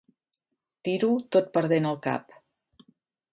Tiro 0.87 1.09
tot 1.35 1.51
perdent 1.59 1.91
el 1.91 2.01
cap. 2.07 2.35